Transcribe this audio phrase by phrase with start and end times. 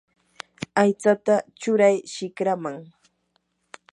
[0.81, 2.77] aychata churay shikraman.